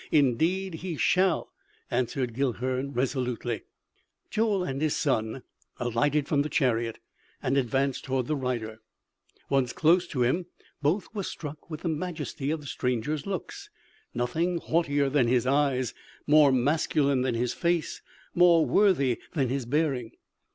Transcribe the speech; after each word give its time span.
Indeed, 0.11 0.73
he 0.73 0.97
shall!" 0.97 1.51
answered 1.91 2.33
Guilhern 2.33 2.91
resolutely. 2.91 3.65
Joel 4.31 4.63
and 4.63 4.81
his 4.81 4.95
son 4.95 5.43
alighted 5.77 6.27
from 6.27 6.41
the 6.41 6.49
chariot, 6.49 6.97
and 7.43 7.55
advanced 7.55 8.05
towards 8.05 8.27
the 8.27 8.35
rider. 8.35 8.79
Once 9.47 9.73
close 9.73 10.07
to 10.07 10.23
him, 10.23 10.47
both 10.81 11.13
were 11.13 11.21
struck 11.21 11.69
with 11.69 11.81
the 11.81 11.87
majesty 11.89 12.49
of 12.49 12.61
the 12.61 12.65
stranger's 12.65 13.27
looks. 13.27 13.69
Nothing 14.11 14.57
haughtier 14.57 15.07
than 15.07 15.27
his 15.27 15.45
eyes, 15.45 15.93
more 16.25 16.51
masculine 16.51 17.21
than 17.21 17.35
his 17.35 17.53
face, 17.53 18.01
more 18.33 18.65
worthy 18.65 19.19
than 19.33 19.49
his 19.49 19.67
bearing. 19.67 20.13